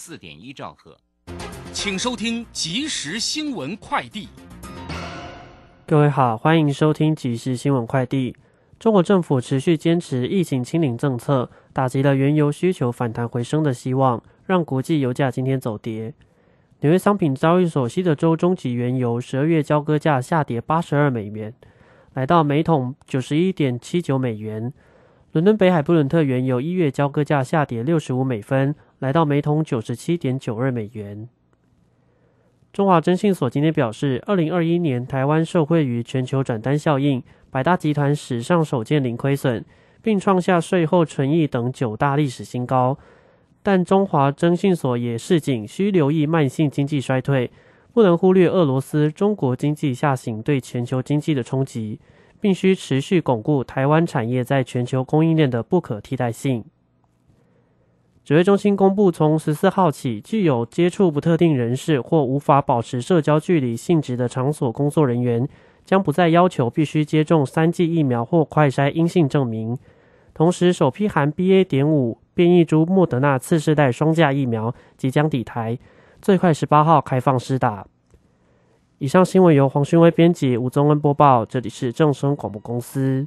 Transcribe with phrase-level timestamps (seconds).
[0.00, 0.96] 四点一兆赫，
[1.72, 4.28] 请收听即时新闻快递。
[5.84, 8.36] 各位好，欢迎收听即时新闻快递。
[8.78, 16.14] 中国政府持续坚持疫情清零政策，打击了原油需求反弹回升的希望，让国际油价今天走跌。
[16.78, 21.52] 纽约商品交易所西德州中级原油十二月交割价下跌八十二美元，
[22.14, 24.72] 来到每桶九十一点七九美元。
[25.32, 28.76] 伦敦北海布伦特原油一月交割价下跌六十五美分。
[29.00, 31.28] 来到每桶九十七点九二美元。
[32.72, 39.64] 中华征信所今天表示，二零二一年台湾受惠于全球转单效应，百大集团史上首见零亏损，
[40.02, 42.98] 并创下税后纯益等九大历史新高。
[43.62, 47.50] 但中华征信所也示警，需留意慢性经济衰退，
[47.92, 51.98] 不能忽略俄罗斯、中国经济下行对全球经济的冲击，
[52.40, 56.64] 并需持续巩固台湾产业在全球供应链的不可替代性。
[58.28, 65.48] 指挥中心公布，从十四号起，具有接触不特定人士或无法保持社交距离性质的场所工作人员，
[65.82, 69.78] 将不再要求必须接种三剂疫苗或快筛阴性证明。
[70.34, 71.64] 同时，首批含 BA.
[71.64, 75.78] 点五变异株莫德纳次世代双价疫苗即将抵台，
[76.20, 77.86] 最快十八号开放施打。
[78.98, 83.26] 以上新闻由黄勋威编辑，吴宗恩播报，这里是正声广播公司。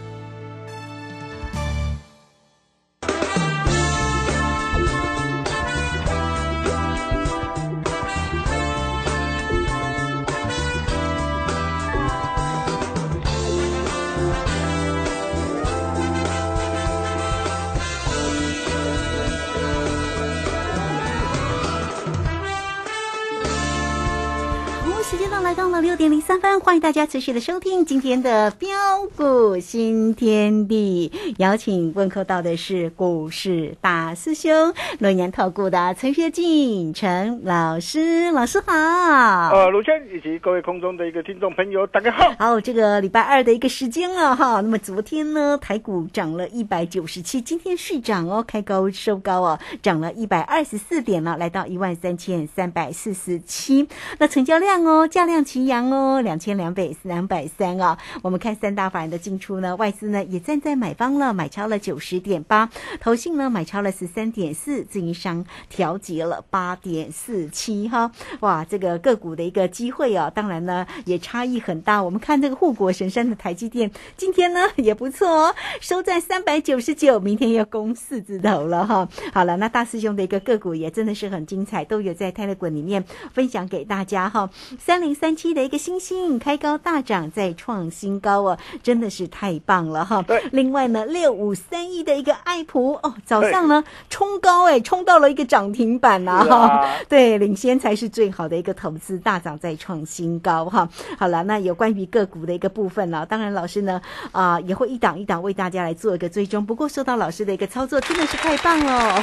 [26.31, 28.69] 三分，欢迎大家持续的收听今天的标
[29.17, 31.11] 股新天地。
[31.39, 38.71] 邀请问候到的是股市大师兄、龙年投顾的陈学进陈老师，老师好。
[38.73, 42.33] 呃，卢轩以及各位空中的一个听众朋友，大家好。
[42.39, 44.61] 好，这个礼拜二的一个时间了哈。
[44.61, 53.85] 那么昨天呢，台股涨了一百九十七，今天续涨哦，开高收高哦，涨了一百二十四点了，来到一万三千三百四十七。
[54.17, 55.41] 那成交量哦，价量。
[55.43, 57.97] 齐扬哦，两千两百两百三啊。
[58.21, 68.11] 我们看三大法人的进出呢，外资呢也站在买方了，买超了九十点八，投信呢买超了十三点四，自营商调节了八点四七哈。
[68.39, 72.01] 哇，这个个股的一个机会啊，当然呢也差异很大。
[72.01, 79.09] 我们看这个护国神山的台积电，今天呢也不错哦，收在三百九十九，明天要攻四字头了哈。
[79.33, 84.49] 好了，那大师兄的一个个股也真的是很精彩，都有在泰勒滚里面分享给大家哈。
[84.79, 85.31] 三零三。
[85.31, 90.21] 七的一个星星开高大涨，再创新高哦，真的是太棒了哈！
[90.51, 96.85] 另外呢，六五三一的一个爱普哦，早上呢冲高哎，冲到了一个涨停板呐哈！
[97.07, 100.85] 对，领先才是最好的一个投资，大涨再创新高哈！
[101.17, 104.01] 好了，那有关于个股的一个部分呢，当然老师呢
[104.33, 106.65] 啊也会一档一档为大家来做一个追踪。
[106.65, 109.21] 不过受到老师的一个操作，真的是太棒了！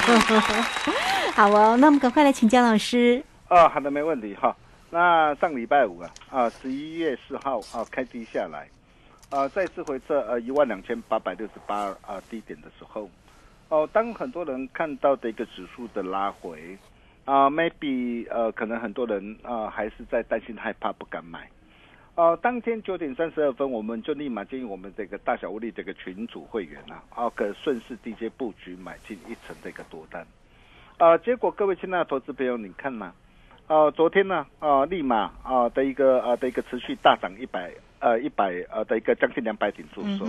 [1.36, 3.22] 好哦，那我们赶快来请教老师。
[3.48, 4.56] 啊，好的，没问题哈。
[4.90, 8.66] 那上礼拜五啊，啊，十一月四号啊，开低下来，
[9.28, 13.10] 啊，再次回测呃一万两千八百六十八啊低点的时候，
[13.68, 16.78] 哦，当很多人看到的一个指数的拉回，
[17.26, 21.50] 啊，maybe 呃，可能很多人啊还是在担心害怕不敢买，
[22.14, 30.26] 呃，当天九点三十二分，我们就立马建议我们这个大小物力这个群组会员啊，啊，可顺势低阶布局买进一层这个多单。
[30.96, 33.12] 啊，结果各位亲爱的投资朋友，你看呢，
[33.94, 37.70] 昨天呢，啊，立马啊的一个啊的一个持续大涨一百
[38.00, 40.24] 呃一百呃的一个将近两百点做收，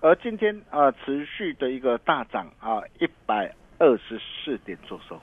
[0.00, 5.20] 而今天啊持续的一个大涨啊一百二十四点做收，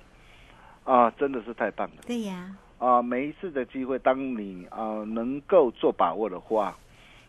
[0.84, 2.04] 啊，真的是太棒了。
[2.06, 6.78] 对呀，啊，每一次的机会，当你啊能够做把握的话，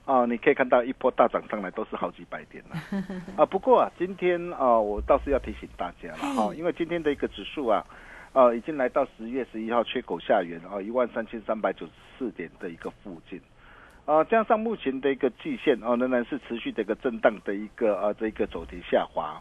[0.04, 2.76] 啊，你可以看到一波大涨上来都是好几百点了。
[3.38, 7.82] 啊，不过啊，今天啊，我倒是要提醒大家了哈，因为今天的一个指数啊，
[8.36, 13.40] 啊，已经来到十月十一号缺口下缘啊，一万三千三百九十四点的一个附近。
[14.04, 19.40] 啊，加上目前的一个季线啊，仍然是持续的一个震荡的一个啊这一个走跌下滑。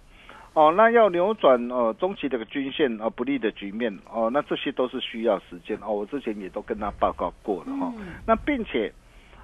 [0.53, 5.91] 哦，那要扭转哦中期这个均线啊不利的局面哦，那这些都是需要时间哦。
[5.91, 7.93] 我之前也都跟他报告过了哈。
[8.25, 8.93] 那并且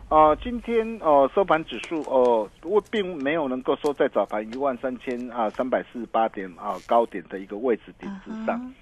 [0.08, 8.74] 啊，今天哦收盘指数哦，我并没有能够收在早盘一万三千啊三百四十八点啊高点的一个位置点之上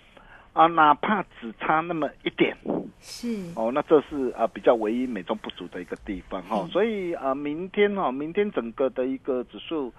[0.54, 2.56] 啊，哪怕只差那么一点
[3.00, 6.68] 是哦，那这是啊比较唯一美中不足的一个地方哈。
[6.72, 9.94] 所以啊，明天哈，明天整个的一个指数。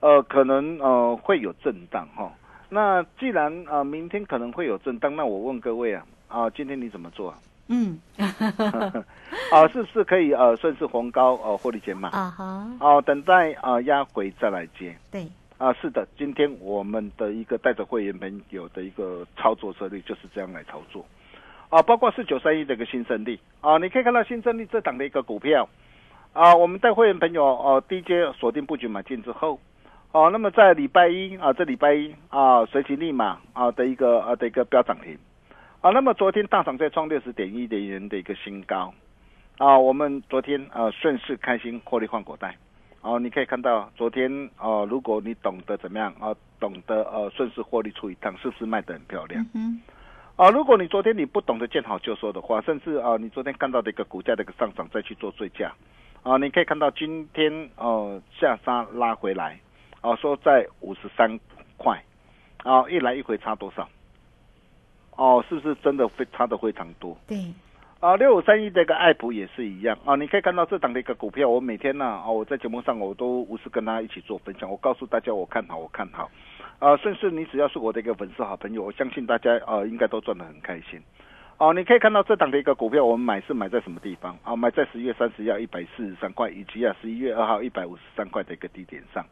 [0.00, 2.28] 呃，可能呃会有震荡哈。
[2.68, 7.32] 那既然啊明天可能会有震荡，那我问各位啊啊，今天你怎么做？
[7.68, 12.08] 嗯， 啊，是不是可以呃顺势红高呃获利减码？
[12.08, 14.92] 啊哈，哦，等待啊压回再来接。
[15.12, 15.28] 对，
[15.62, 21.06] 啊是的，今天我们的一个带着会员朋友的一个操作策略就是这样来操作。
[21.68, 25.68] 啊，包括四九三一的一个新胜利啊，你可以看到新胜利这档的一个股票
[26.32, 29.60] 啊，我们带会员朋友哦低阶锁定布局买进之后。
[30.10, 35.16] 哦，那么在礼拜一啊，这礼拜一啊，随即立马啊的一个啊的一个标涨停，
[35.80, 38.92] 啊，那么昨天大涨再创六十点一的元的一个新高，
[39.58, 42.56] 啊，我们昨天啊顺势开心获利换股袋，
[43.02, 49.44] 哦，你可以看到昨天哦，如果你懂得怎么样啊，懂得呃顺势获利出一趟，是不是卖得很漂亮？
[49.54, 49.80] 嗯，
[50.36, 55.72] 啊，如果你昨天你不懂得见好就收的话，甚至啊，你昨天看到的一个股价的一个上涨再去做追加，
[56.22, 59.58] 啊，你可以看到今天哦下杀拉回来。
[60.02, 61.38] 哦，说在五十三
[61.76, 62.02] 块，
[62.64, 63.88] 啊，一来一回差多少？
[65.16, 67.16] 哦，是不是真的非差的非常多？
[67.26, 67.36] 对，
[68.02, 76.28] 啊，六五三一的一个爱普也是一样啊，你可以看到这档的一个股票，我每天呢，啊，我在节目上我都无私跟大家一起做分享，我告诉大家我看好，我看好，
[76.80, 81.00] 啊，甚至你只要是我的一个粉丝好朋友，我相信大家啊应该都赚得很开心。
[81.58, 84.36] 哦，你可以看到这档的一个股票，我们买是买在什么地方？
[84.42, 89.24] 啊，买在十一月三十要一百四十三块，以及啊十一月二号一百五十三块的一个低点上。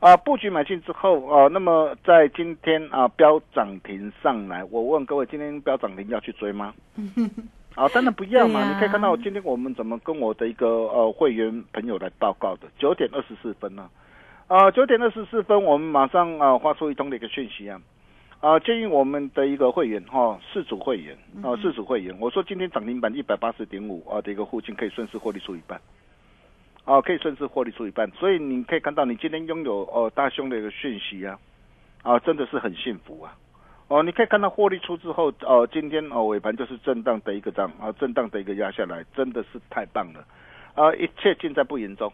[0.00, 6.72] 啊，布局买进之后啊，那么在今天啊标涨停上来，我问各位，今天标涨停要去追吗？
[7.74, 8.68] 啊，当然不一样嘛！
[8.72, 13.88] 你可以看到今天我们怎么跟我的一个呃会员朋友来报告的，九点二十四分呢？
[14.48, 17.80] 啊，九点二十四分，我们马上啊发出一通的一个讯息啊，
[18.40, 25.80] 啊建议我们的一个会员哈，四组会员啊，四组会员，我说今天涨停板一百八十点五啊的一个附近可以顺势获利出一半。
[26.84, 31.38] 哦，可以顺势获利出一半，所以你可以看到，你今天拥有哦大胸的一个讯息啊，
[32.02, 33.36] 啊，真的是很幸福啊！
[33.88, 40.22] 哦，你可以看到获利出之后，哦，今天哦尾盘就是震荡的一个涨，啊，震荡的一个压下来，真的是太棒了，
[40.74, 42.12] 啊，一切尽在不言中，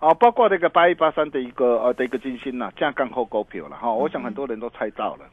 [0.00, 5.24] 啊，包括这个八一八三的一个呃的一个金星呐，降杠后股票了哈，我想很多人都猜到了，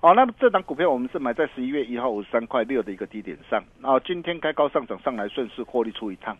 [0.00, 6.36] 哦，那么这档股票我们是买在十一月一号五十三块六的一个低点上，啊，今天开高上涨上来，顺势获利出一趟。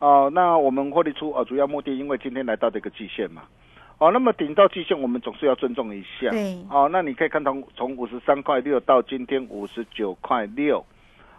[0.00, 3.42] 哦，那我们获利出呃主要目的，因为今天来到这个季线嘛，
[3.98, 6.30] 哦，那么顶到季线，我们总是要尊重一下。
[6.30, 6.56] 对。
[6.70, 10.84] 哦，那你可以看到从五十三块六到今天五十九块六，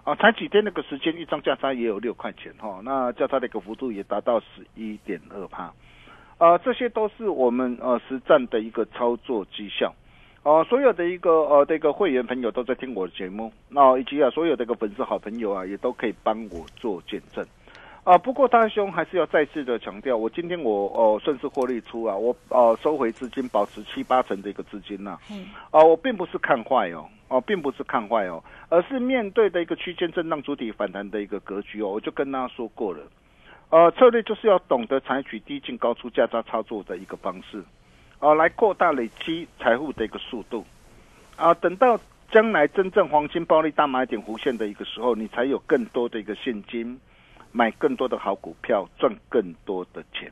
[0.04, 5.72] 啊，才几天那个时间，一张价差也有六块钱哈，那价差的一个幅度也达到十一点二帕，
[6.38, 9.94] 啊，这些都是我们呃实战的一个操作绩效，
[10.44, 17.46] 哦，所有的一个呃这个会员朋友都在听我的节目，那以及啊所有的一个粉丝好朋友啊，也都可以帮我做见证。
[18.10, 25.16] 啊，不过大兄还是要再次的强调，我今天我哦顺势获利出啊，我呃收回资金，保持七八成的一个资金呐。
[25.30, 25.46] 嗯。
[25.70, 33.04] 啊，我并不是看坏哦，哦，并不是看坏哦，而是面对的一个区间震荡主体反弹的一个格局哦，我就跟大家说过了，
[33.70, 37.64] 呃，策略就是要懂得采取低进高出价差操作的一个方式，
[38.18, 40.66] 啊，来扩大累积财富的一个速度，
[41.36, 42.00] 啊，等到
[42.32, 47.00] 将来真正黄金暴利大买点弧线的一个时候，你才有更多的一个现金。
[47.52, 50.32] 买更多的好股票，赚更多的钱，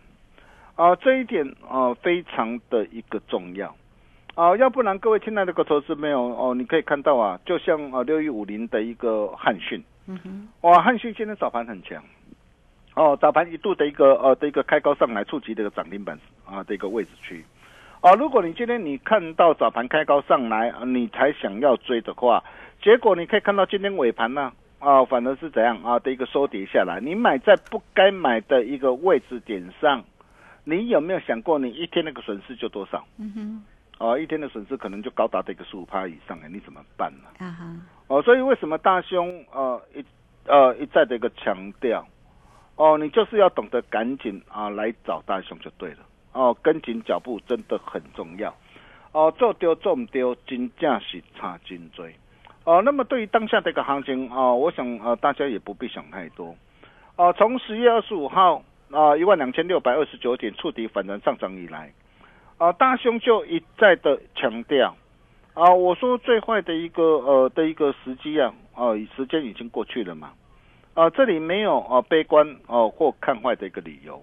[0.76, 3.76] 啊，这一点啊非常的一个重要，
[4.36, 12.04] 啊，要不然各位亲爱的个投资没有哦，你可以看到啊，就像啊六一五零的一个汉讯，嗯哼，哇，汉讯今天早盘很强，
[12.96, 17.44] 哦，早盘一度的一个呃的一个开高上来，触及这个涨停板啊的一个位置区。
[18.00, 22.44] 啊，如果你今天你看到早盘开高上来，你才想要追的话，
[22.80, 24.54] 结果你可以看到今天尾盘呢，啊，
[25.06, 27.00] 反而是怎样啊的一个收跌下来。
[27.00, 30.04] 你买在不该买的一个位置点上，
[30.64, 33.06] 你有没有想过你一天那个损失就多少？
[33.18, 33.64] 嗯哼，
[34.00, 37.30] 哦，一天的损失可能就高达的一个十五趴以上哎，你怎么办呢？
[37.40, 37.66] 啊哈，
[38.08, 40.06] 哦，所以为什么大兄呃一
[40.46, 42.08] 呃一再的一个强调，
[42.76, 46.00] 哦，你就是要懂得赶紧啊来找大兄就对了。
[46.34, 48.54] 哦，跟紧脚步真的很重要。
[49.12, 52.14] 哦，做丢做唔丢，真正是差真追。
[52.68, 56.54] 哦，那么对于当下这个行情啊，我想呃大家也不必想太多。
[57.16, 61.94] 哦，从十月二十五号啊一万两千六百二十九点触底反弹上涨以来，
[62.58, 64.94] 啊大兄就一再的强调
[65.54, 70.34] 啊，我说最坏的一个呃的一个时机啊，哦时间已经过去了嘛。
[70.94, 74.22] 啊，这里没有啊悲观哦或看坏的一个理由。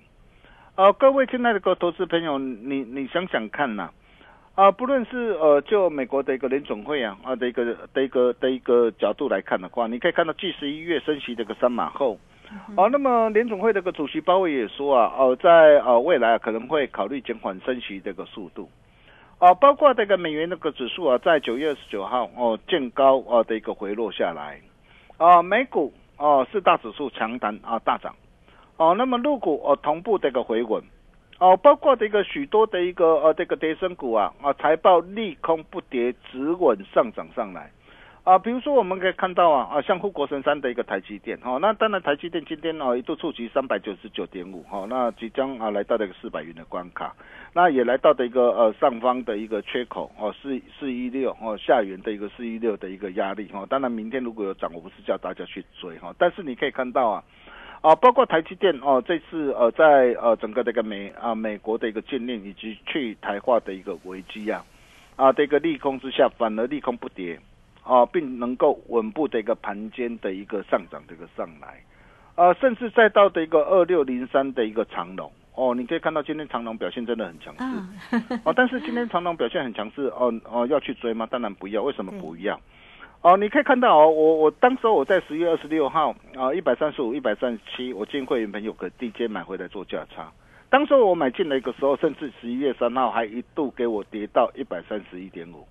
[0.77, 3.93] 呃，各位亲爱的个投资朋友，你你想想看呐，啊，
[4.71, 12.17] 不论是呃就美国的一个联总会啊啊的一个的一个的一个角度来看的话，你可以看到，继十一月升息这个三码后，
[12.77, 18.71] 哦，那么联总会这个主席鲍威也说啊，哦，在呃未来可能会考虑减缓升息这个速度，
[19.39, 24.61] 啊，包括这个美元那个指数啊，在九月二十九号哦见高啊的一个回落下来，
[25.17, 28.15] 啊，美股哦四大指数强弹啊大涨。
[28.77, 30.83] 哦，那么入股哦同步的一个回稳，
[31.41, 37.73] 哦，包括这个许多的一个呃这个跌升股啊啊财报利空不跌，止稳上涨上来，
[38.23, 47.13] 啊，比如说我们可以看到啊啊像护国神山的一个台积电，哦，那当然台积电今天哦一度触及三百九十九点五，哈，那即将啊来到这个四百元的关卡，
[47.53, 57.25] 那也来到的一个呃上方的一个缺口哦四四一六哦下缘的一个四一六的一个压力，哈，当然明天如果有涨，我不是叫大家去追哈，但是你可以看到啊。
[57.85, 64.65] 啊，包括台积电哦，这次呃，在呃整个这个美啊美国的一个禁令以及去台化的一个危机啊，
[65.17, 67.39] 啊的一个利空之下，反而利空不跌，
[67.83, 71.85] 啊，并能够稳步的一个盘间的一个上涨这个上来，
[72.37, 81.29] 啊，甚至再到的一个二六零三的一个长龙哦，你可以看到今天长龙表现真的很强势，哦，但是今天长龙表现很强势哦哦要去追吗？
[81.31, 82.59] 当然不要，为什么不要？
[83.25, 90.31] 哦，你可以看到哦，我我当时我在十月二十六号啊，一百三十五、一百三十七，我建议会员朋友可低阶买回来做价差。
[90.69, 95.67] 当时我买进来的时候，甚至十一月三号还一度给我跌到一百三十一点五。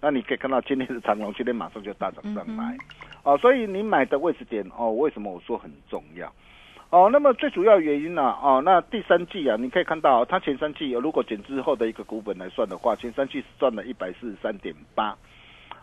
[0.00, 2.76] 那你可以看到今天是长龙，今天马上就大涨上来。
[3.22, 6.26] 哦，所以你买的位置点哦，为什么我说很重要？
[6.90, 8.36] 哦，那么最主要原因呢？
[8.42, 15.16] 哦，那第三季啊，你可以看到它前三季如果减之后的一个股本来算的话，前三季是赚了一百四十三点八。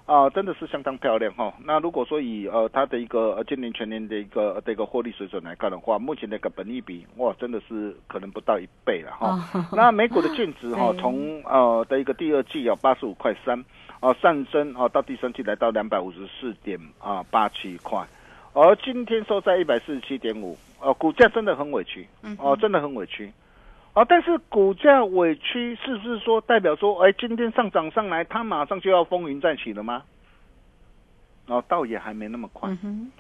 [0.06, 1.54] 啊，真的是相当漂亮哈。
[1.64, 9.70] 那如果说以呃它的一个呃今年全年的一个的一个获利水准来看的话，目前那个本益比哇，真的是可能不到一倍了哈。
[9.72, 13.64] 那美股的净值 哈，从呃的一个第二季啊八十五块三
[14.02, 18.06] 啊上升啊到第三季来到两百五十四点啊八七块，
[18.54, 22.06] 而今天收在一百四十七点五，呃股价真的很委屈，
[22.40, 23.32] 哦真的很委屈。
[23.94, 30.02] 啊，但是股价委屈是不是说代表说，哎，今天上涨上来，它马上就要风云再起了吗？
[31.48, 32.70] 哦，倒也还没那么快。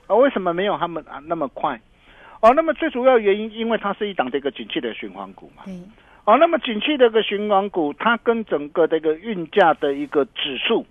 [0.07, 1.79] 啊，为什么没有他们啊那么快？
[2.41, 5.63] 哦，那么最主要原因，因为它是一档的一个景气的循环股嘛。
[6.25, 10.85] 哦，那么景气的一个循环股，它跟整个这个运价的一个指数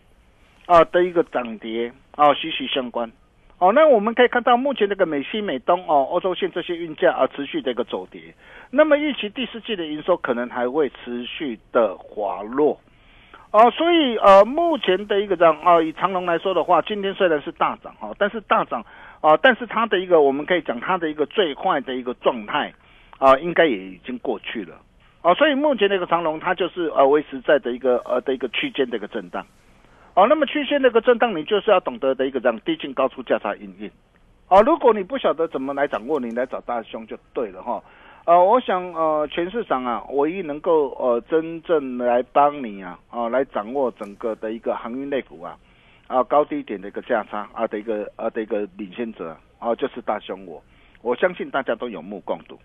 [0.67, 3.11] 啊的一个涨跌啊息息相关。
[3.59, 8.21] 哦，那我们可以看到，目前这个美西、美东哦，欧洲线这些运价啊持续的一个走跌，
[8.75, 12.81] 那么预期第四季的营收可能还会持续的滑落，
[13.51, 18.83] 哦，所以呃，目前的一个涨啊，以长隆来说的话，今天虽然是大涨哈，但是大涨
[19.21, 22.73] 啊，但是它的一个我们可以讲它的一个最坏的一个状态
[23.19, 24.75] 啊，应该也已经过去了，
[25.21, 29.47] 哦，所以目前的一个长隆它就是呃维持在的一个呃的一个区间的一个震荡。
[30.15, 33.91] 哦，那么区间的一个震荡，你就是要懂得的一个这样低进高出价差应运。
[34.49, 37.83] 哦，如果你不晓得怎么来掌握，你来找大兄就对了哈。
[38.25, 45.59] 呃，我想呃，全市场啊，唯一能够呃真正来帮你啊，哦，来掌握整个的一个航运类股啊，
[46.07, 50.63] 啊高低点的一个价差啊的一个啊的一个领先者啊，就是大熊我。
[51.03, 52.57] 我相信大家都有目共睹。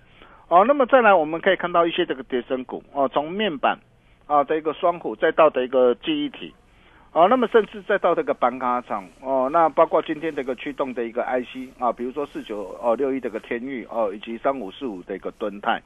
[0.47, 3.79] 哦，那么再来我们可以看到一些这个跌升股哦，从面板
[4.27, 6.53] 啊的一个双虎，再到的一个记忆体。
[7.17, 15.81] 哦，那么甚至再到这个板卡厂哦，那包括今天这个驱动的一个 IC 啊，比如说四九哦六一这个天域哦，以及三五四五的一个吨泰，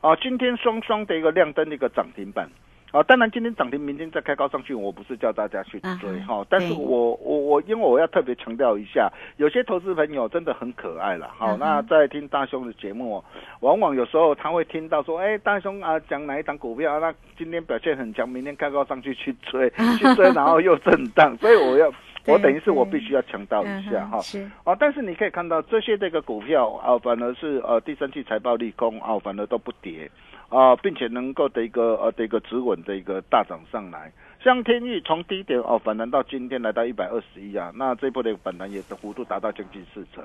[0.00, 2.50] 啊，今天双双的一个亮灯的一个涨停板，
[2.94, 13.24] 啊，当然今天涨停，明天再开高上去，我不是叫大家去追哈，但是我我我，因为我要特别强调一下，有些投资朋友真的很可爱了，好，那在听大兄的节目哦，
[13.62, 21.92] 往往有时候他会听到说，哎，大兄啊讲哪一档股票，那今天表现很强，明天开高上去去追， 去追，然后又震荡，所以我要。
[22.26, 30.10] 我等于是我必须要强调一下哈，嗯是哦，但是你可以看到这些这个股票啊，反而是呃第三季财报利空啊，反而都不跌
[30.48, 34.10] 啊，并且能够的一个呃的一个止稳的一个大涨上来。
[34.42, 40.24] 像天域从低点哦反弹到今天来到一百二十一啊，那这一波的反弹也的幅度达到将近四成。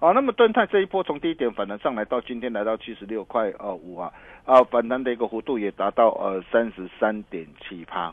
[0.00, 4.12] 啊，那么敦泰这一波从低点反弹上来到今天来到七十六块呃五啊，
[4.44, 8.12] 啊反弹的一个幅度也达到呃三十三点七趴。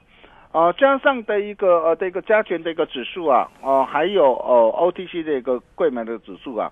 [0.51, 6.69] 啊，加上的一个呃的一个加权的一个指数啊，哦、还有呃 OTC 的一个柜买的指数啊，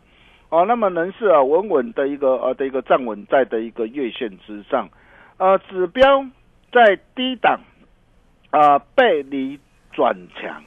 [0.50, 4.89] 哦、那么能是啊稳稳的一个呃的一个站稳在的一个月线之上，
[5.38, 6.25] 呃指标
[6.74, 7.57] 在低档
[8.51, 9.57] 啊、背离
[9.93, 10.62] 转强，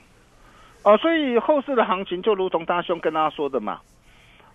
[0.83, 3.81] 啊、所以后市的行情就如同大兄跟大家说的嘛。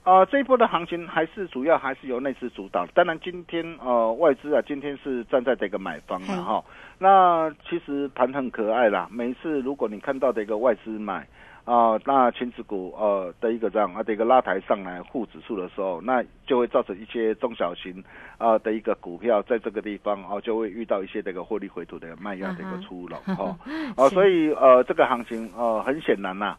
[0.07, 2.87] 啊、这一波的行情还是主要还是由内资主导。
[2.93, 6.63] 当然，今天呃外资啊，今天是站在这个买方了嗯哈。
[6.97, 11.27] 那其实盘很可爱啦，每一次如果你看到的一个外资买
[11.65, 18.01] 啊、那前指股呃的一个这样啊的一个拉抬上来护指数的时候，那就会造成一些中小型
[18.37, 23.53] 啊、的一个股票在这个地方哦、就会遇到一些这个获利回吐的卖压的一个出笼哈。
[23.97, 26.55] 哦，是所以呃这个行情呃很显然呐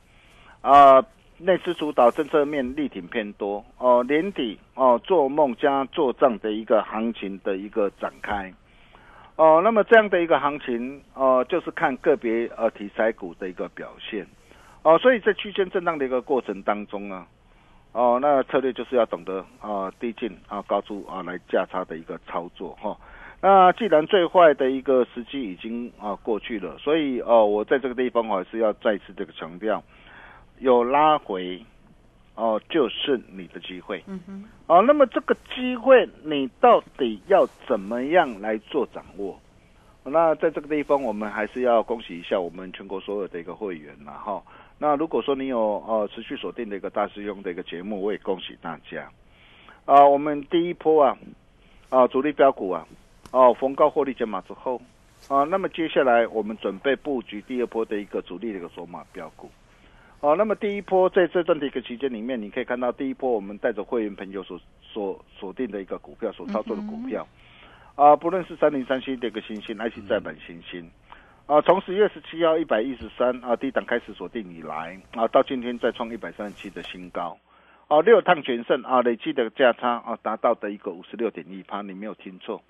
[0.61, 1.03] 啊。
[1.41, 8.53] 内资主导政策面力挺偏多哦，年底哦做梦加做账的一个行情的一个展开
[9.37, 14.27] 哦，那么这样的一个行情哦，就是看个别呃题材股的一个表现
[14.83, 17.25] 哦，所以在区间震荡的一个过程当中呢，
[17.93, 22.97] 哦，那策略就是要懂得啊低进啊高出啊来价差的一个操作哈、
[23.41, 29.81] 那既然最坏的一个时机已经啊过去了，所以哦我在这个地方我还是要再次这个强调。
[30.61, 31.63] 有拉回，
[32.35, 34.03] 哦，就是你的机会。
[34.07, 39.39] 嗯哼，哦，那么这个机会你到底要怎么样来做掌握？
[40.05, 44.43] 那在这个地方，我们还是要恭喜一下我们全国所有的一个会员啦，哈。
[44.79, 49.11] 那如果说你有呃持续锁定的一个大师兄的一个节目，我也恭喜大家。
[49.85, 51.19] 啊、我们第一波啊，
[51.91, 52.87] 啊、主力标股啊，
[53.33, 54.81] 哦、逢高获利减码之后，
[55.29, 59.51] 啊、那么接下来我们准备布局第二波的一个主力的一个筹码标股。
[60.21, 67.25] 哦，那么第一波在这段的一个期间里面，你可以看到第一波我们带着会员朋友所所锁定的一个股票，所操作的股票，
[67.95, 70.91] 啊、不论是三零三七的一个新兴 IC 再版星星，
[71.47, 77.39] 啊，从十月十七号一百一十三啊低档开始锁定以来，啊，到今天再创一百三十七的新高，
[77.87, 82.61] 啊，六趟全胜啊，累计的价差啊达到的一个五十六点一趴，你没有听错。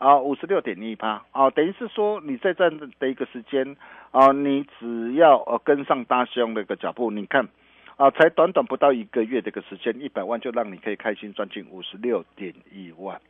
[0.00, 3.76] 啊，五十六点一趴啊，等于是说你在这样的一个时间
[4.10, 7.46] 啊，你只要呃跟上大兄的一个脚步，你看
[7.96, 13.20] 啊，才短短不到一个月的一个时间，一百万就让你可以开心赚进五十六点一万。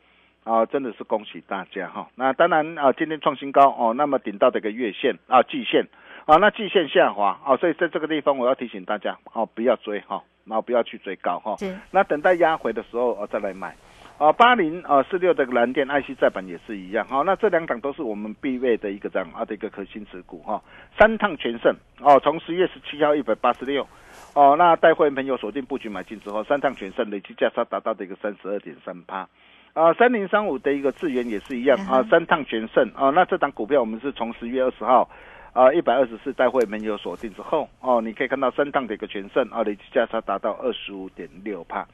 [0.45, 2.09] 啊，真的是恭喜大家哈！
[2.15, 5.87] 那当然啊，今天创新高哦，那么顶到这个月线啊、季线
[6.25, 11.57] 啊，那季线下滑啊，所以在这个地方我要提醒大家哦，不要追哈，然后不要去追高哈。
[11.59, 13.77] 是那等待压回的时候，呃，再来买。
[14.21, 20.63] 啊，八零啊四六的蓝电、爱惜再版也是一样，好、那这两档都是我们必备的一个这样啊的一个核心持股哈、
[20.99, 23.89] 三趟全胜哦，从十月十七号一百八十六
[24.35, 29.27] 哦，那带会员朋友锁定布局买进之后，三趟全胜，累计价差达到的一个三十二点三趴。
[29.73, 33.09] 啊，三零三五的一个智源也是一样啊，三趟全胜啊。
[33.09, 35.09] 那这档股票我们是从十月二十号
[35.55, 41.89] 啊一百二十四带会员友锁定之后哦，你可以看到三趟的一个全胜啊，累计价差达到二十五点六帕。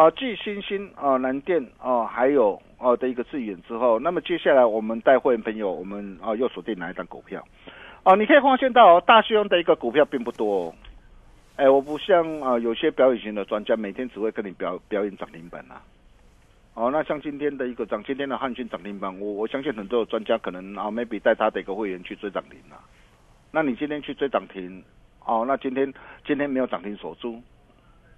[0.00, 7.44] 啊，继新兴啊、南电啊，还有啊的一个致远之后，那么接下来我们带会员朋友，我们啊又锁定哪一档股票？
[8.04, 10.74] 哦、你可以发现到、哦、大雄的一个股票并不多、哦。
[11.56, 15.82] 哎，我不像啊、有些表演型的专家，每天只会跟你表表演涨停板啊。
[16.72, 22.80] 哦，那像今天的一个涨，今天的汉讯涨停板，我我相信很多的专家可能啊，maybe 带他的一个会员去追涨停啊。
[23.52, 24.82] 那你今天去追涨停，
[25.26, 25.92] 哦，那今天
[26.26, 27.38] 今天没有涨停锁住，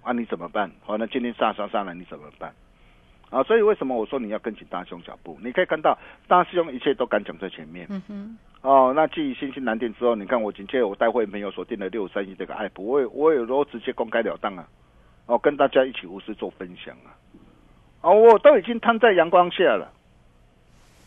[0.03, 0.69] 啊，你怎么办？
[0.85, 2.53] 好、那今天上上上来你怎么办？
[3.29, 5.37] 啊，所以为什么我说你要跟紧大兄脚步？
[5.41, 7.87] 你可以看到大师兄一切都敢讲在前面。
[7.89, 14.67] 嗯哼，哦，那继新兴南电之后，你看我紧接着我带会朋友锁定了六三一这个爱普，我也我也都直接公开了当啊，
[15.25, 17.09] 哦，跟大家一起无私做分享啊，
[18.01, 19.91] 哦，我都已经摊在阳光下了，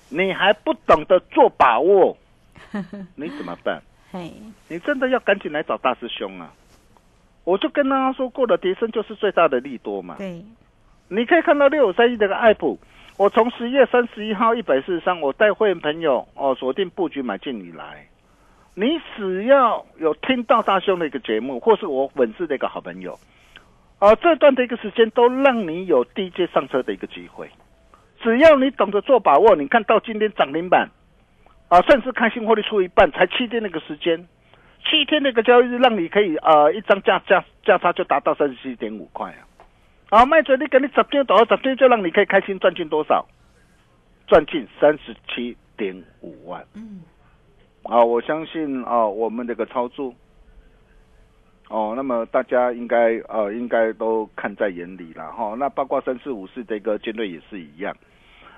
[0.09, 2.17] 你还不懂得做把握，
[3.15, 3.81] 你怎么办？
[4.11, 4.33] 嘿，
[4.69, 6.53] 你真的要赶紧来找大师兄啊！
[7.47, 10.17] 我就跟大家说过了，跌升就是最大的利多嘛。
[10.19, 10.43] 对，
[11.09, 12.77] 你可以看到六五三一这个爱普，
[13.17, 18.09] 我从十月三十一号一百四十三，我带会员朋友哦锁定布局买进以来，
[18.75, 23.17] 你只要有听到大兄的一个节目，或是我粉丝的一个好朋友，
[24.01, 27.49] 啊、这段的一个时间都让你有低阶上车的一个机会。
[28.21, 30.89] 只要你懂得做把握，你看到今天涨停板，
[31.69, 34.27] 啊，甚至开心获利出一半，才七天那个时间，
[34.89, 40.21] 七天那个交易日，让你可以呃一张价价价差就达到三十七点五块啊！
[40.21, 43.27] 啊，卖出你给你十天多十天，就让你可以开心赚进多少？
[44.29, 46.65] 赚进三十七点五万。
[46.75, 47.03] 嗯，
[47.83, 50.15] 啊，我相信啊，我们这个操作，
[51.69, 57.97] 哦，那么大家应该呃应该都看在眼里了哈、那包括三四五四这个尖锐也是一样。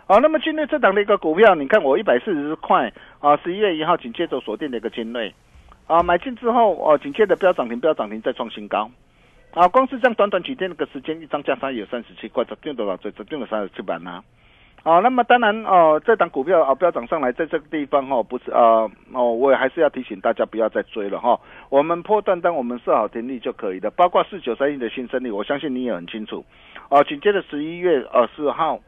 [0.06, 5.34] 好，那么今天这档的一个股票，你看我一百四十块啊，十一月一号紧接着锁定的一个尖锐
[5.88, 8.88] 啊，买进之后哦，紧接着飙涨停，飙涨停再创新高。
[9.54, 12.94] 啊，光是这样短短几天那个时间，一张价差有三十七块，这定多少？
[12.98, 14.22] 这这定了三十七板呐、
[14.82, 15.00] 啊。
[15.00, 23.90] 那么当然哦，这档股票啊飙涨上来，在这个地方哦，不是呃哦，我也还是要提醒大家不要再追了哈、我们破断单，我们设好停利就可以了。
[23.90, 26.44] 包括四九三一的新胜利，我相信你也很清楚。
[26.90, 28.78] 哦、紧接着十一月呃四号，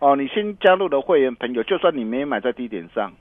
[0.00, 3.12] 哦，你新加入的会员朋友，就算你没买在低点上，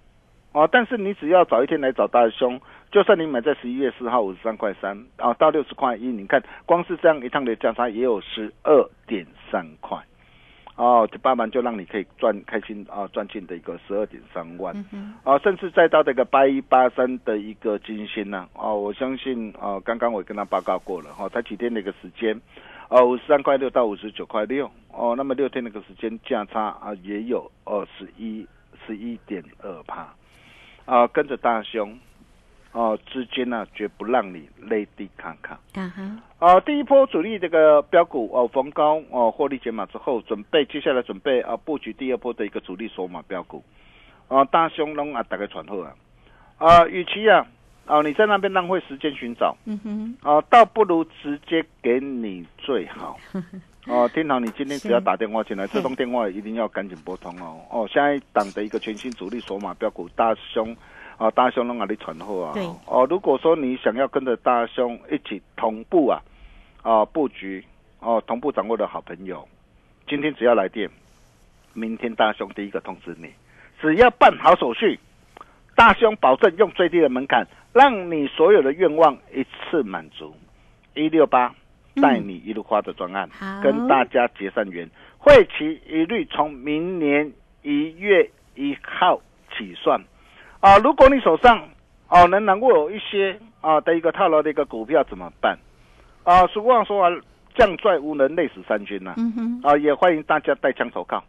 [0.57, 2.59] 哦，但是你只要早一天来找大兄，
[2.91, 9.95] 就算你买在十一月四号五十三块三啊，到六十块一，你看光是这样一趟的价差也有十二点三块，
[10.75, 14.75] 哦，这八万就让你可以赚开心啊，赚进的一个十二点三万，
[15.23, 22.41] 啊，甚至再到这个八一八三的一个金星呢、哦，我相信啊，刚刚我跟他报告过了哈、哦，才几天的一个时间。
[22.89, 28.47] 哦，五十三块六到五十九块六哦，那么六天那个时间价差啊也有二十一
[28.87, 30.07] 十一点二帕
[30.87, 31.99] 啊，跟着大兄
[32.71, 36.01] 哦，之间呢绝不让你累地看看啊哈，
[36.39, 36.59] 啊。
[36.61, 43.63] 第一波主力这个标股哦逢高哦获利减码之后，准备接下来准备啊布局第二波的一个主力索码标股
[44.27, 45.93] 啊，大兄拢啊大概传后啊
[46.57, 47.45] 啊，与其啊
[47.85, 49.55] 啊你在那边浪费时间寻找。
[49.65, 53.19] 嗯哼，哦，倒不如直接给你最好。
[53.89, 57.61] 哦，天堂，你今天只要打电话进来，这通电话一定要赶紧拨通哦。
[57.71, 60.75] 哦，现在党的一个全新主力索马标股大兄，
[61.17, 62.53] 啊，大兄弄哪里存货啊？
[62.85, 66.21] 哦，如果说你想要跟着大兄一起同步啊，
[66.81, 67.63] 啊布局，
[68.01, 69.47] 哦同步掌握的好朋友，
[70.05, 70.89] 今天只要来电，
[71.73, 73.29] 明天大兄第一个通知你，
[73.81, 74.99] 只要办好手续，
[75.75, 80.35] 大兄保证用最低的门槛，让你所有的愿望一次满足。
[80.93, 81.55] 一六八
[82.01, 87.31] 带你一路花的专案，好跟大家结善缘，会期一律从明年
[87.61, 89.21] 一月一号
[89.55, 90.01] 起算。
[90.59, 91.67] 啊，如果你手上
[92.09, 95.57] 哦能能够有一些啊的一个套牢的一个股票怎么办？
[96.23, 97.11] 啊，俗话说啊，
[97.55, 101.23] 将帅无能，累死三军呐、嗯哼，啊，也欢迎大家带枪投靠，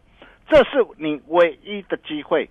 [0.49, 2.49] 这是你唯一的机会，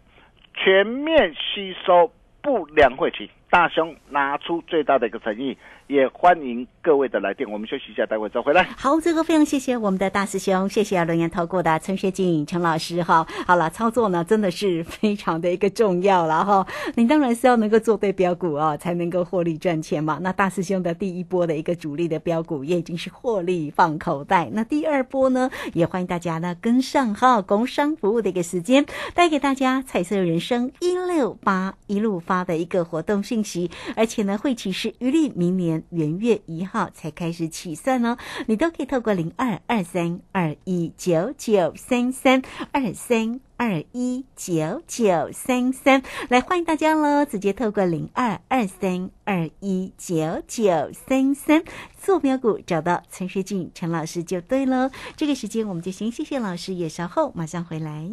[0.55, 3.31] 全面吸收不良晦气。
[3.51, 5.57] 大兄拿出最大的一个诚意，
[5.89, 7.51] 也欢迎各位的来电。
[7.51, 8.63] 我们休息一下，待会再回来。
[8.77, 13.27] 好，这个非常谢谢我们的大师兄，谢谢轮研投顾的陈学静陈老师哈。
[13.47, 16.67] 好了，操作呢真的是非常的一个重要了哈。
[16.95, 20.19] 你当然是要能够做对标股啊，才能够获利赚钱嘛。
[20.21, 43.41] 那大师兄的第一波的一个主力的标股也已经是获利放口袋，那第二波呢，也欢迎大家呢跟上哈，工商服务的一个时间，带给大家彩色人生一六八一路发的一个活动信息，而且呢会期是余历明年元月一号才开始起算哦，你都可以透过零二二三二一九九三三二三。
[43.61, 47.25] 二一九九三三来欢迎大家喽！
[47.25, 51.65] 直接透过零二二三二一九九三三
[52.01, 54.93] 坐标股找到陈学静陈老师就对喽。
[55.17, 58.13] 这个时间我们就先谢谢老师，也稍后马上回来。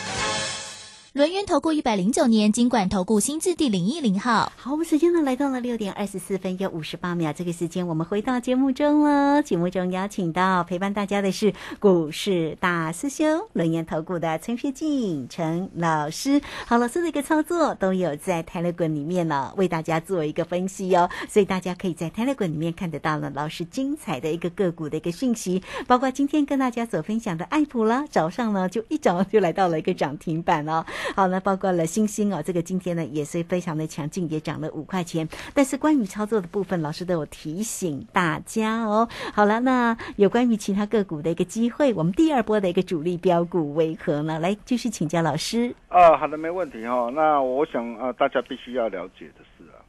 [1.13, 9.43] 轮源投顾一百零九年金管投顾新字第零一零号，好，我们时间呢来到了六点二十四分又五十八秒，这个时间我们回到节目中了。
[9.43, 16.41] 节目中邀请到陪伴大家的是股市大师兄轮源投顾的陈学进陈老师。
[16.65, 30.85] 好，老师的一个操作都有在泰勒滚里面呢，为大家做一个分析哦，所以大家可以在泰勒滚里面看得到了老师精彩的一个个股的一个讯息，包括今天跟大家所分享的爱普啦，早上呢就一早就来到了一个涨停板哦。
[31.15, 35.27] 好，那包括了星星哦，这个今天呢也是非常的强劲，也涨了五块钱。
[35.53, 39.07] 但是关于操作的部分，老师都有提醒大家哦。
[39.33, 44.39] 好了，那有关于其他个股的一个机会，我们第二波的一个主力标股为何呢？
[44.39, 45.73] 来继续请教老师。
[45.87, 47.09] 啊，好的，没问题哈。
[47.13, 49.81] 那我想啊，大家必须要了解的是啊，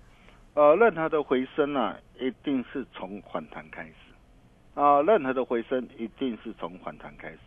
[0.55, 7.38] 呃，任何的回升啊，一定是从反弹开始啊，任何的回升一定是从反弹开始。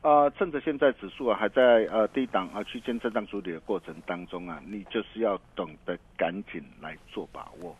[0.00, 7.76] 呃，趁着现在指数啊还在呃低档啊区间震荡处理的过程当中啊，你就是要懂得赶紧来做把握。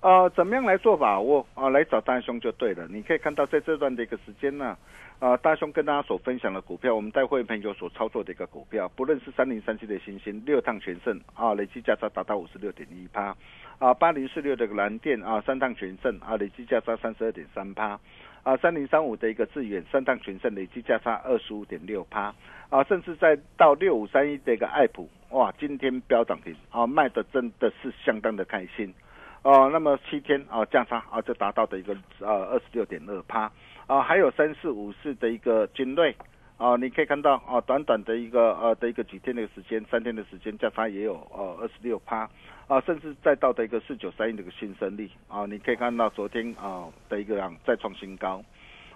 [0.00, 1.70] 呃，怎么样来做把握啊？
[1.70, 2.86] 来找大兄就对了。
[2.88, 4.76] 你可以看到在这段的一个时间呢，
[5.18, 13.34] 啊，大兄跟大家所分享的股票，我们带会员朋友所操作的一个股票，不论是三零三七的星星六趟全胜啊，累计价差达到五十六点一趴
[13.78, 17.98] 啊，八零四六的蓝电啊三趟全胜啊，累计价差三十二点三趴。
[18.44, 22.32] 啊，三零三五的一个致远三趟全胜，累计价差二十五点六趴，
[22.68, 28.94] 啊，甚至再到六五三一的一个爱普，哇，今天飙涨停，啊，卖的真的是相当的开心，
[29.42, 33.50] 啊，那么七天啊价差啊就达到的一个呃二十六点二趴，
[33.86, 36.14] 啊，还有三四五四的一个金锐。
[36.56, 42.30] 啊，你可以看到啊，短短的一个呃的一个几天的时间，三天的时间价差也有呃二十六趴，
[42.68, 45.10] 啊，甚至再到的一个四九三一的一个新生力。
[45.28, 48.40] 啊，你可以看到昨天啊的一个量再创新高，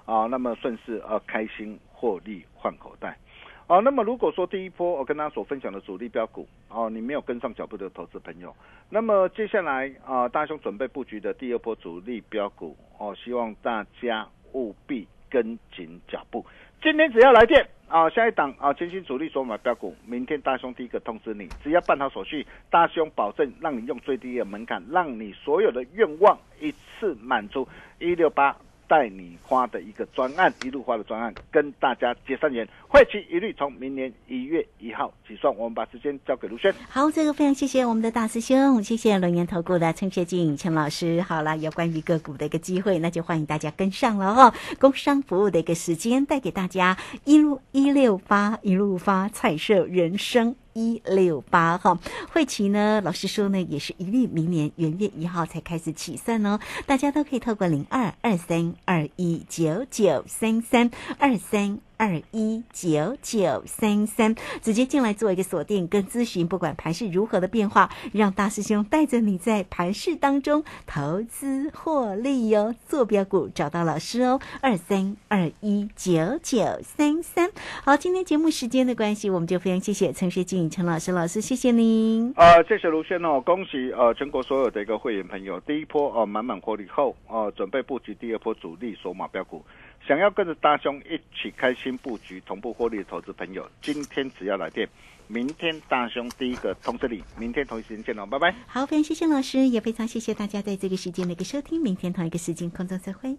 [0.05, 3.19] 啊，那么顺势呃开心获利换口袋，
[3.67, 8.55] 啊，那么如果说第一波我跟大家所分享的主力标股哦，你没有跟上脚步的投资朋友，
[8.89, 16.47] 那么接下来啊大兄准备布局的第二波主力标股哦，希望大家务必跟紧脚步。
[16.81, 27.67] 今天只要来电啊，下一档啊，全新主力所买标股，明天大兄第一个通知你，只要办好手续，大兄保证让你用最低的门槛，让你所有的愿望一次满足，
[27.99, 28.57] 一六八。
[28.89, 35.55] 带你花的一个专案，一路花的专案，跟大家结善缘，会期一律从明年一月一号起算。
[35.57, 36.75] 我们把时间交给卢轩。
[36.89, 41.21] 好，这个非常谢谢我们的大师兄，谢谢龙岩投顾的陈学静陈老师。
[41.21, 44.55] 好了，有关于个股的一个机会，那就欢迎大家跟上了哦。
[44.81, 50.57] 工商服务的一个时间，带给大家一路一六八一路发彩色人生。
[50.79, 51.99] 一六八哈，
[52.33, 53.01] 会期呢？
[53.05, 56.61] 老师说呢，也是一律明年元月一号才开始起算哦。
[56.87, 60.89] 大家都可以透过零二二三二一九九三三
[61.19, 61.81] 二三。
[61.99, 72.75] 二一九九三三，直接进来做一个锁定跟咨询，不管盘市如何的变化，让大师兄带着你在盘市当中投资获利哟。
[72.87, 77.51] 坐标股找到老师哦，二三二一九九三三。
[77.85, 82.33] 好，今天节目时间的关系，我们就非常谢谢陈学静陈老师老师，谢谢您。
[82.37, 89.65] 啊，谢谢卢轩哦，恭喜呃全国所有的一个会员朋友，第一波哦满满获利后哦，准备布局第二波主力索马标股。
[90.09, 94.89] 想要跟着大兄一起开心布局、同步获利的投资朋友，今天只要来电，
[95.27, 97.23] 明天大兄第一个通知你。
[97.39, 98.55] 明天同一时间见喽，拜拜。
[98.67, 101.83] 好，非常谢谢老师，也非常谢谢大家在这个时间的一个收听。
[101.83, 103.37] 明天同一个时间空中再会。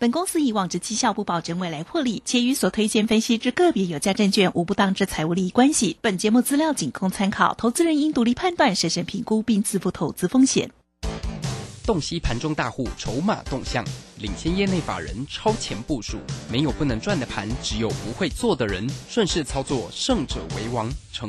[0.00, 5.96] 本公司以往之绩效不保证未来获利，且与所推荐分析之个别有价证券无不当之财务利益关系。
[6.00, 10.72] 本节目资料仅供参考，投资人应独立判断、审慎评估并自负投资风险。
[11.90, 13.84] 洞悉盘中大户筹码动向，
[14.18, 18.88] 领先业内法人超前部署，没有不能赚的盘，只有不会做的人。
[19.08, 20.88] 顺势操作，胜者为王。
[20.88, 21.18] 成